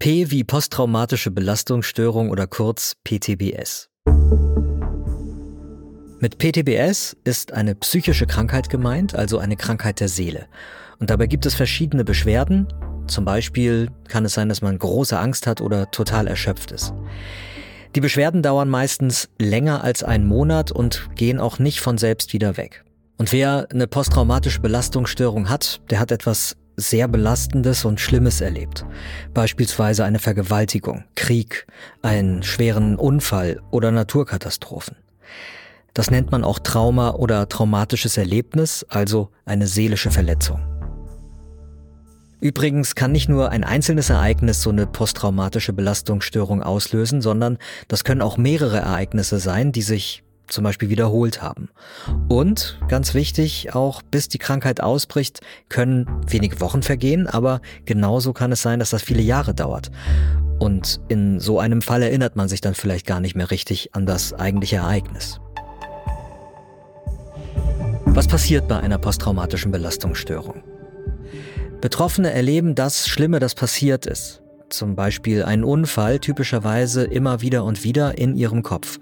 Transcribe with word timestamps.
P 0.00 0.30
wie 0.30 0.44
posttraumatische 0.44 1.30
Belastungsstörung 1.30 2.30
oder 2.30 2.46
kurz 2.46 2.96
PTBS. 3.04 3.90
Mit 6.20 6.38
PTBS 6.38 7.14
ist 7.24 7.52
eine 7.52 7.74
psychische 7.74 8.24
Krankheit 8.24 8.70
gemeint, 8.70 9.14
also 9.14 9.36
eine 9.36 9.56
Krankheit 9.56 10.00
der 10.00 10.08
Seele. 10.08 10.46
Und 11.00 11.10
dabei 11.10 11.26
gibt 11.26 11.44
es 11.44 11.54
verschiedene 11.54 12.02
Beschwerden. 12.02 12.66
Zum 13.08 13.26
Beispiel 13.26 13.90
kann 14.08 14.24
es 14.24 14.32
sein, 14.32 14.48
dass 14.48 14.62
man 14.62 14.78
große 14.78 15.18
Angst 15.18 15.46
hat 15.46 15.60
oder 15.60 15.90
total 15.90 16.28
erschöpft 16.28 16.72
ist. 16.72 16.94
Die 17.94 18.00
Beschwerden 18.00 18.40
dauern 18.40 18.70
meistens 18.70 19.28
länger 19.38 19.84
als 19.84 20.02
einen 20.02 20.26
Monat 20.26 20.72
und 20.72 21.10
gehen 21.14 21.38
auch 21.38 21.58
nicht 21.58 21.80
von 21.80 21.98
selbst 21.98 22.32
wieder 22.32 22.56
weg. 22.56 22.86
Und 23.18 23.32
wer 23.32 23.68
eine 23.70 23.86
posttraumatische 23.86 24.62
Belastungsstörung 24.62 25.50
hat, 25.50 25.82
der 25.90 26.00
hat 26.00 26.10
etwas 26.10 26.56
sehr 26.80 27.08
Belastendes 27.08 27.84
und 27.84 28.00
Schlimmes 28.00 28.40
erlebt. 28.40 28.84
Beispielsweise 29.34 30.04
eine 30.04 30.18
Vergewaltigung, 30.18 31.04
Krieg, 31.14 31.66
einen 32.02 32.42
schweren 32.42 32.96
Unfall 32.96 33.60
oder 33.70 33.90
Naturkatastrophen. 33.90 34.96
Das 35.94 36.10
nennt 36.10 36.30
man 36.30 36.44
auch 36.44 36.58
Trauma 36.58 37.10
oder 37.10 37.48
traumatisches 37.48 38.16
Erlebnis, 38.16 38.86
also 38.88 39.30
eine 39.44 39.66
seelische 39.66 40.10
Verletzung. 40.10 40.60
Übrigens 42.40 42.94
kann 42.94 43.12
nicht 43.12 43.28
nur 43.28 43.50
ein 43.50 43.64
einzelnes 43.64 44.08
Ereignis 44.08 44.62
so 44.62 44.70
eine 44.70 44.86
posttraumatische 44.86 45.74
Belastungsstörung 45.74 46.62
auslösen, 46.62 47.20
sondern 47.20 47.58
das 47.86 48.02
können 48.02 48.22
auch 48.22 48.38
mehrere 48.38 48.78
Ereignisse 48.78 49.38
sein, 49.38 49.72
die 49.72 49.82
sich 49.82 50.22
zum 50.50 50.64
Beispiel 50.64 50.88
wiederholt 50.88 51.42
haben. 51.42 51.70
Und 52.28 52.78
ganz 52.88 53.14
wichtig, 53.14 53.74
auch 53.74 54.02
bis 54.02 54.28
die 54.28 54.38
Krankheit 54.38 54.82
ausbricht, 54.82 55.40
können 55.68 56.06
wenige 56.26 56.60
Wochen 56.60 56.82
vergehen, 56.82 57.26
aber 57.26 57.60
genauso 57.86 58.32
kann 58.32 58.52
es 58.52 58.62
sein, 58.62 58.78
dass 58.78 58.90
das 58.90 59.02
viele 59.02 59.22
Jahre 59.22 59.54
dauert. 59.54 59.90
Und 60.58 61.00
in 61.08 61.40
so 61.40 61.58
einem 61.58 61.80
Fall 61.80 62.02
erinnert 62.02 62.36
man 62.36 62.48
sich 62.48 62.60
dann 62.60 62.74
vielleicht 62.74 63.06
gar 63.06 63.20
nicht 63.20 63.34
mehr 63.34 63.50
richtig 63.50 63.94
an 63.94 64.04
das 64.04 64.34
eigentliche 64.34 64.76
Ereignis. 64.76 65.40
Was 68.04 68.26
passiert 68.26 68.68
bei 68.68 68.78
einer 68.78 68.98
posttraumatischen 68.98 69.70
Belastungsstörung? 69.70 70.62
Betroffene 71.80 72.30
erleben 72.32 72.74
das 72.74 73.08
Schlimme, 73.08 73.38
das 73.38 73.54
passiert 73.54 74.04
ist. 74.04 74.42
Zum 74.68 74.94
Beispiel 74.96 75.44
einen 75.44 75.64
Unfall, 75.64 76.18
typischerweise 76.18 77.04
immer 77.04 77.40
wieder 77.40 77.64
und 77.64 77.82
wieder 77.84 78.18
in 78.18 78.36
ihrem 78.36 78.62
Kopf. 78.62 78.98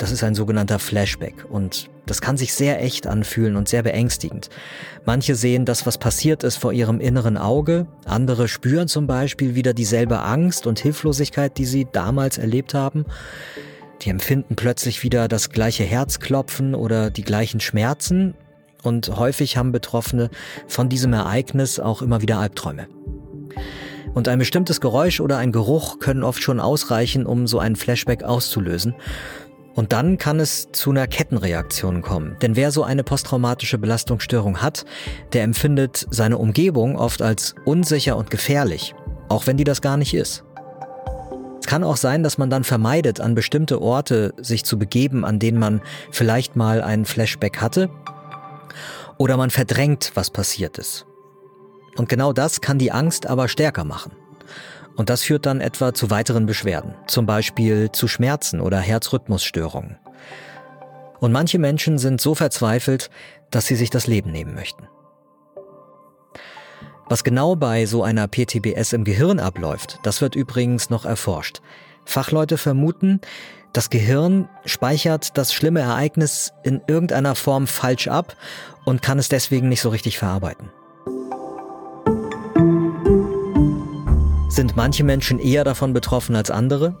Das 0.00 0.12
ist 0.12 0.24
ein 0.24 0.34
sogenannter 0.34 0.78
Flashback 0.78 1.44
und 1.50 1.90
das 2.06 2.22
kann 2.22 2.38
sich 2.38 2.54
sehr 2.54 2.82
echt 2.82 3.06
anfühlen 3.06 3.54
und 3.54 3.68
sehr 3.68 3.82
beängstigend. 3.82 4.48
Manche 5.04 5.34
sehen 5.34 5.66
das, 5.66 5.84
was 5.84 5.98
passiert 5.98 6.42
ist, 6.42 6.56
vor 6.56 6.72
ihrem 6.72 7.00
inneren 7.00 7.36
Auge, 7.36 7.86
andere 8.06 8.48
spüren 8.48 8.88
zum 8.88 9.06
Beispiel 9.06 9.54
wieder 9.54 9.74
dieselbe 9.74 10.20
Angst 10.20 10.66
und 10.66 10.80
Hilflosigkeit, 10.80 11.58
die 11.58 11.66
sie 11.66 11.86
damals 11.92 12.38
erlebt 12.38 12.72
haben. 12.72 13.04
Die 14.00 14.08
empfinden 14.08 14.56
plötzlich 14.56 15.02
wieder 15.02 15.28
das 15.28 15.50
gleiche 15.50 15.84
Herzklopfen 15.84 16.74
oder 16.74 17.10
die 17.10 17.22
gleichen 17.22 17.60
Schmerzen 17.60 18.32
und 18.82 19.18
häufig 19.18 19.58
haben 19.58 19.70
Betroffene 19.70 20.30
von 20.66 20.88
diesem 20.88 21.12
Ereignis 21.12 21.78
auch 21.78 22.00
immer 22.00 22.22
wieder 22.22 22.38
Albträume. 22.38 22.88
Und 24.14 24.28
ein 24.28 24.38
bestimmtes 24.38 24.80
Geräusch 24.80 25.20
oder 25.20 25.36
ein 25.36 25.52
Geruch 25.52 25.98
können 25.98 26.24
oft 26.24 26.42
schon 26.42 26.58
ausreichen, 26.58 27.26
um 27.26 27.46
so 27.46 27.58
einen 27.58 27.76
Flashback 27.76 28.22
auszulösen. 28.22 28.94
Und 29.74 29.92
dann 29.92 30.18
kann 30.18 30.40
es 30.40 30.68
zu 30.72 30.90
einer 30.90 31.06
Kettenreaktion 31.06 32.02
kommen. 32.02 32.36
Denn 32.42 32.56
wer 32.56 32.72
so 32.72 32.82
eine 32.82 33.04
posttraumatische 33.04 33.78
Belastungsstörung 33.78 34.60
hat, 34.62 34.84
der 35.32 35.44
empfindet 35.44 36.06
seine 36.10 36.38
Umgebung 36.38 36.96
oft 36.96 37.22
als 37.22 37.54
unsicher 37.64 38.16
und 38.16 38.30
gefährlich, 38.30 38.94
auch 39.28 39.46
wenn 39.46 39.56
die 39.56 39.64
das 39.64 39.80
gar 39.80 39.96
nicht 39.96 40.14
ist. 40.14 40.44
Es 41.60 41.66
kann 41.66 41.84
auch 41.84 41.96
sein, 41.96 42.22
dass 42.22 42.38
man 42.38 42.50
dann 42.50 42.64
vermeidet, 42.64 43.20
an 43.20 43.34
bestimmte 43.34 43.80
Orte 43.80 44.34
sich 44.38 44.64
zu 44.64 44.78
begeben, 44.78 45.24
an 45.24 45.38
denen 45.38 45.58
man 45.58 45.82
vielleicht 46.10 46.56
mal 46.56 46.82
einen 46.82 47.04
Flashback 47.04 47.60
hatte. 47.60 47.90
Oder 49.18 49.36
man 49.36 49.50
verdrängt, 49.50 50.12
was 50.14 50.30
passiert 50.30 50.78
ist. 50.78 51.06
Und 51.96 52.08
genau 52.08 52.32
das 52.32 52.60
kann 52.60 52.78
die 52.78 52.92
Angst 52.92 53.26
aber 53.26 53.46
stärker 53.48 53.84
machen. 53.84 54.12
Und 55.00 55.08
das 55.08 55.22
führt 55.22 55.46
dann 55.46 55.62
etwa 55.62 55.94
zu 55.94 56.10
weiteren 56.10 56.44
Beschwerden, 56.44 56.94
zum 57.06 57.24
Beispiel 57.24 57.90
zu 57.90 58.06
Schmerzen 58.06 58.60
oder 58.60 58.78
Herzrhythmusstörungen. 58.80 59.98
Und 61.20 61.32
manche 61.32 61.58
Menschen 61.58 61.96
sind 61.96 62.20
so 62.20 62.34
verzweifelt, 62.34 63.08
dass 63.50 63.66
sie 63.66 63.76
sich 63.76 63.88
das 63.88 64.06
Leben 64.06 64.30
nehmen 64.30 64.54
möchten. 64.54 64.88
Was 67.08 67.24
genau 67.24 67.56
bei 67.56 67.86
so 67.86 68.02
einer 68.02 68.28
PTBS 68.28 68.92
im 68.92 69.04
Gehirn 69.04 69.40
abläuft, 69.40 70.00
das 70.02 70.20
wird 70.20 70.34
übrigens 70.34 70.90
noch 70.90 71.06
erforscht. 71.06 71.62
Fachleute 72.04 72.58
vermuten, 72.58 73.22
das 73.72 73.88
Gehirn 73.88 74.50
speichert 74.66 75.38
das 75.38 75.54
schlimme 75.54 75.80
Ereignis 75.80 76.52
in 76.62 76.82
irgendeiner 76.88 77.36
Form 77.36 77.66
falsch 77.66 78.06
ab 78.06 78.36
und 78.84 79.00
kann 79.00 79.18
es 79.18 79.30
deswegen 79.30 79.70
nicht 79.70 79.80
so 79.80 79.88
richtig 79.88 80.18
verarbeiten. 80.18 80.68
Sind 84.50 84.74
manche 84.74 85.04
Menschen 85.04 85.38
eher 85.38 85.62
davon 85.62 85.92
betroffen 85.92 86.34
als 86.34 86.50
andere? 86.50 86.96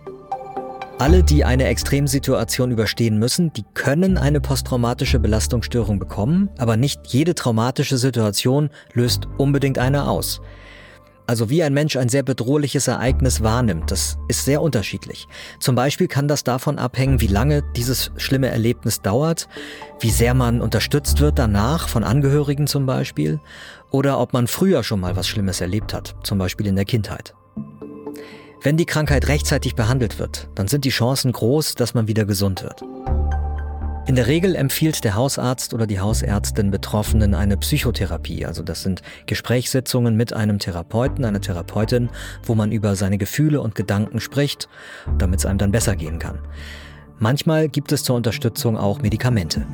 Alle, 1.00 1.24
die 1.24 1.44
eine 1.44 1.64
Extremsituation 1.64 2.70
überstehen 2.70 3.18
müssen, 3.18 3.52
die 3.52 3.64
können 3.74 4.18
eine 4.18 4.40
posttraumatische 4.40 5.18
Belastungsstörung 5.18 5.98
bekommen, 5.98 6.48
aber 6.58 6.76
nicht 6.76 7.00
jede 7.08 7.34
traumatische 7.34 7.98
Situation 7.98 8.70
löst 8.92 9.26
unbedingt 9.36 9.78
eine 9.78 10.06
aus. 10.06 10.40
Also 11.26 11.48
wie 11.48 11.62
ein 11.62 11.74
Mensch 11.74 11.96
ein 11.96 12.08
sehr 12.08 12.22
bedrohliches 12.22 12.86
Ereignis 12.86 13.40
wahrnimmt, 13.40 13.90
das 13.90 14.18
ist 14.28 14.44
sehr 14.44 14.62
unterschiedlich. 14.62 15.26
Zum 15.58 15.74
Beispiel 15.74 16.06
kann 16.06 16.28
das 16.28 16.44
davon 16.44 16.78
abhängen, 16.78 17.20
wie 17.20 17.28
lange 17.28 17.62
dieses 17.76 18.12
schlimme 18.16 18.48
Erlebnis 18.48 19.00
dauert, 19.00 19.48
wie 20.00 20.10
sehr 20.10 20.34
man 20.34 20.60
unterstützt 20.60 21.20
wird 21.20 21.38
danach, 21.38 21.88
von 21.88 22.04
Angehörigen 22.04 22.66
zum 22.66 22.84
Beispiel, 22.84 23.40
oder 23.90 24.20
ob 24.20 24.32
man 24.32 24.46
früher 24.46 24.82
schon 24.82 25.00
mal 25.00 25.16
was 25.16 25.26
Schlimmes 25.26 25.60
erlebt 25.60 25.94
hat, 25.94 26.14
zum 26.22 26.38
Beispiel 26.38 26.66
in 26.66 26.76
der 26.76 26.84
Kindheit. 26.84 27.34
Wenn 28.62 28.76
die 28.76 28.86
Krankheit 28.86 29.28
rechtzeitig 29.28 29.74
behandelt 29.74 30.18
wird, 30.18 30.48
dann 30.54 30.68
sind 30.68 30.84
die 30.84 30.90
Chancen 30.90 31.32
groß, 31.32 31.76
dass 31.76 31.94
man 31.94 32.08
wieder 32.08 32.26
gesund 32.26 32.62
wird. 32.62 32.82
In 34.06 34.16
der 34.16 34.26
Regel 34.26 34.56
empfiehlt 34.56 35.04
der 35.04 35.14
Hausarzt 35.14 35.72
oder 35.72 35.86
die 35.86 36.00
Hausärztin 36.00 36.70
Betroffenen 36.70 37.34
eine 37.34 37.56
Psychotherapie. 37.56 38.44
Also 38.44 38.62
das 38.62 38.82
sind 38.82 39.02
Gesprächssitzungen 39.26 40.16
mit 40.16 40.32
einem 40.32 40.58
Therapeuten, 40.58 41.24
einer 41.24 41.40
Therapeutin, 41.40 42.10
wo 42.42 42.54
man 42.54 42.72
über 42.72 42.96
seine 42.96 43.18
Gefühle 43.18 43.60
und 43.60 43.74
Gedanken 43.74 44.20
spricht, 44.20 44.68
damit 45.16 45.40
es 45.40 45.46
einem 45.46 45.58
dann 45.58 45.70
besser 45.70 45.96
gehen 45.96 46.18
kann. 46.18 46.40
Manchmal 47.18 47.68
gibt 47.68 47.92
es 47.92 48.02
zur 48.02 48.16
Unterstützung 48.16 48.76
auch 48.76 49.00
Medikamente. 49.00 49.66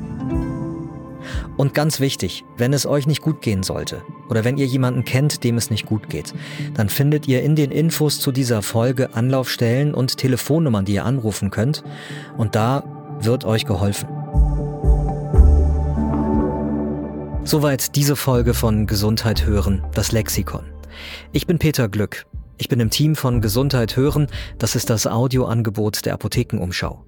Und 1.57 1.73
ganz 1.73 1.99
wichtig, 1.99 2.43
wenn 2.57 2.73
es 2.73 2.85
euch 2.85 3.07
nicht 3.07 3.21
gut 3.21 3.41
gehen 3.41 3.63
sollte 3.63 4.03
oder 4.29 4.43
wenn 4.43 4.57
ihr 4.57 4.65
jemanden 4.65 5.05
kennt, 5.05 5.43
dem 5.43 5.57
es 5.57 5.69
nicht 5.69 5.85
gut 5.85 6.09
geht, 6.09 6.33
dann 6.73 6.89
findet 6.89 7.27
ihr 7.27 7.43
in 7.43 7.55
den 7.55 7.71
Infos 7.71 8.19
zu 8.19 8.31
dieser 8.31 8.61
Folge 8.61 9.13
Anlaufstellen 9.15 9.93
und 9.93 10.17
Telefonnummern, 10.17 10.85
die 10.85 10.95
ihr 10.95 11.05
anrufen 11.05 11.51
könnt. 11.51 11.83
Und 12.37 12.55
da 12.55 12.83
wird 13.19 13.45
euch 13.45 13.65
geholfen. 13.65 14.07
Soweit 17.43 17.95
diese 17.95 18.17
Folge 18.17 18.53
von 18.53 18.87
Gesundheit 18.87 19.45
hören, 19.45 19.81
das 19.93 20.11
Lexikon. 20.11 20.65
Ich 21.31 21.47
bin 21.47 21.59
Peter 21.59 21.87
Glück. 21.87 22.25
Ich 22.57 22.67
bin 22.67 22.79
im 22.79 22.89
Team 22.89 23.15
von 23.15 23.39
Gesundheit 23.39 23.95
hören. 23.95 24.27
Das 24.57 24.75
ist 24.75 24.89
das 24.89 25.07
Audioangebot 25.07 26.05
der 26.05 26.15
Apothekenumschau. 26.15 27.05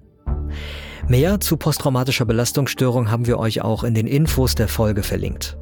Mehr 1.08 1.40
zu 1.40 1.56
posttraumatischer 1.56 2.24
Belastungsstörung 2.24 3.10
haben 3.10 3.26
wir 3.26 3.38
euch 3.38 3.62
auch 3.62 3.84
in 3.84 3.94
den 3.94 4.06
Infos 4.06 4.54
der 4.54 4.68
Folge 4.68 5.02
verlinkt. 5.02 5.56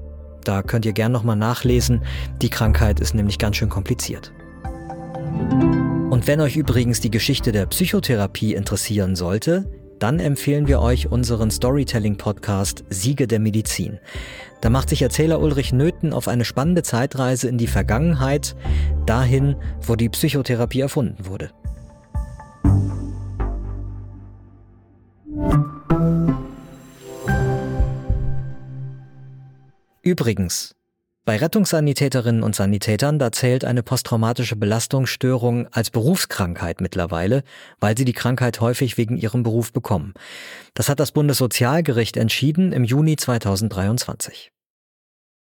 Da 0.44 0.62
könnt 0.62 0.86
ihr 0.86 0.92
gern 0.92 1.12
nochmal 1.12 1.36
nachlesen. 1.36 2.02
Die 2.40 2.50
Krankheit 2.50 3.00
ist 3.00 3.14
nämlich 3.14 3.38
ganz 3.38 3.56
schön 3.56 3.68
kompliziert. 3.68 4.32
Und 6.10 6.26
wenn 6.26 6.40
euch 6.40 6.56
übrigens 6.56 7.00
die 7.00 7.10
Geschichte 7.10 7.52
der 7.52 7.66
Psychotherapie 7.66 8.54
interessieren 8.54 9.14
sollte, 9.14 9.70
dann 9.98 10.20
empfehlen 10.20 10.68
wir 10.68 10.80
euch 10.80 11.10
unseren 11.10 11.50
Storytelling-Podcast 11.50 12.84
Siege 12.88 13.26
der 13.26 13.40
Medizin. 13.40 13.98
Da 14.60 14.70
macht 14.70 14.88
sich 14.88 15.02
Erzähler 15.02 15.40
Ulrich 15.40 15.72
Nöthen 15.72 16.12
auf 16.12 16.28
eine 16.28 16.44
spannende 16.44 16.82
Zeitreise 16.82 17.48
in 17.48 17.58
die 17.58 17.66
Vergangenheit, 17.66 18.56
dahin, 19.06 19.56
wo 19.82 19.96
die 19.96 20.08
Psychotherapie 20.08 20.80
erfunden 20.80 21.26
wurde. 21.26 21.50
Übrigens, 30.08 30.74
bei 31.26 31.36
Rettungssanitäterinnen 31.36 32.42
und 32.42 32.56
Sanitätern, 32.56 33.18
da 33.18 33.30
zählt 33.30 33.66
eine 33.66 33.82
posttraumatische 33.82 34.56
Belastungsstörung 34.56 35.66
als 35.70 35.90
Berufskrankheit 35.90 36.80
mittlerweile, 36.80 37.42
weil 37.78 37.94
sie 37.94 38.06
die 38.06 38.14
Krankheit 38.14 38.62
häufig 38.62 38.96
wegen 38.96 39.18
ihrem 39.18 39.42
Beruf 39.42 39.70
bekommen. 39.70 40.14
Das 40.72 40.88
hat 40.88 40.98
das 40.98 41.12
Bundessozialgericht 41.12 42.16
entschieden 42.16 42.72
im 42.72 42.84
Juni 42.84 43.16
2023. 43.16 44.50